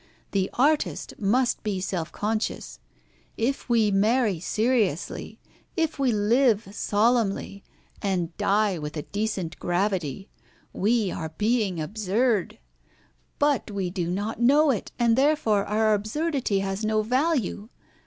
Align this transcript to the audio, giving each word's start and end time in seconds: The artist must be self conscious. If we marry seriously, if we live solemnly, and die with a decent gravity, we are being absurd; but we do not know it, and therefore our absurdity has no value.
The 0.31 0.49
artist 0.55 1.13
must 1.19 1.61
be 1.61 1.79
self 1.79 2.11
conscious. 2.11 2.79
If 3.37 3.69
we 3.69 3.91
marry 3.91 4.39
seriously, 4.39 5.39
if 5.77 5.99
we 5.99 6.11
live 6.11 6.69
solemnly, 6.71 7.63
and 8.01 8.35
die 8.35 8.79
with 8.79 8.97
a 8.97 9.03
decent 9.03 9.59
gravity, 9.59 10.27
we 10.73 11.11
are 11.11 11.35
being 11.37 11.79
absurd; 11.79 12.57
but 13.37 13.69
we 13.69 13.91
do 13.91 14.09
not 14.09 14.41
know 14.41 14.71
it, 14.71 14.91
and 14.97 15.15
therefore 15.15 15.65
our 15.65 15.93
absurdity 15.93 16.61
has 16.61 16.83
no 16.83 17.03
value. 17.03 17.69